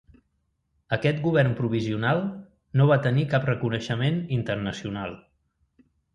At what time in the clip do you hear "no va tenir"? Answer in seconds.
2.81-3.27